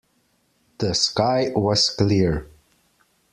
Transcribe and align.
The 0.79 0.95
sky 0.95 1.51
was 1.55 1.91
clear. 1.91 2.47